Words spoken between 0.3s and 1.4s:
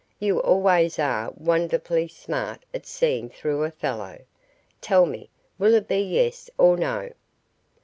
always are